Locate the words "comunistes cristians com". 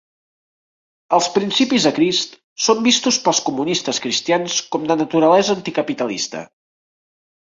3.51-4.89